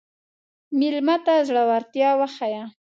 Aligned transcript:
مېلمه 0.79 1.15
ته 1.25 1.33
زړورتیا 1.47 2.09
وښیه. 2.19 2.63